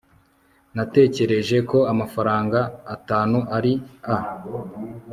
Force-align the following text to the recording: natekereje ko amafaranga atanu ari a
natekereje 0.75 1.57
ko 1.69 1.79
amafaranga 1.91 2.59
atanu 2.95 3.37
ari 3.57 3.73
a 4.15 4.17